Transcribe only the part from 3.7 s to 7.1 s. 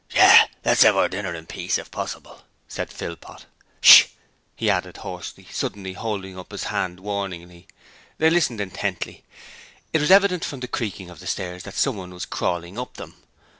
'Sh!!' he added, hoarsely, suddenly holding up his hand